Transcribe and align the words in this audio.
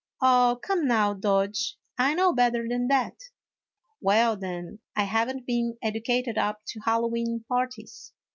Oh, 0.19 0.59
come 0.63 0.87
now, 0.87 1.13
Dodge, 1.13 1.77
I 1.95 2.15
know 2.15 2.33
better 2.33 2.67
than 2.67 2.87
that."" 2.87 3.21
Well, 4.01 4.35
then, 4.35 4.79
I 4.95 5.03
have 5.03 5.29
n't 5.29 5.45
been 5.45 5.77
educated 5.79 6.39
up 6.39 6.63
to 6.69 6.79
Hal 6.85 7.07
lowe'en 7.07 7.45
parties. 7.47 8.11